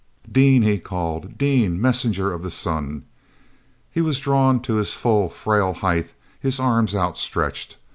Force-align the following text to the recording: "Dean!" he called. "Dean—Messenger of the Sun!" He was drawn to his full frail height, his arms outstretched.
"Dean!" 0.31 0.63
he 0.63 0.79
called. 0.79 1.37
"Dean—Messenger 1.37 2.33
of 2.33 2.41
the 2.41 2.49
Sun!" 2.49 3.03
He 3.91 4.01
was 4.01 4.19
drawn 4.19 4.59
to 4.61 4.77
his 4.77 4.93
full 4.95 5.29
frail 5.29 5.73
height, 5.73 6.13
his 6.39 6.59
arms 6.59 6.95
outstretched. 6.95 7.77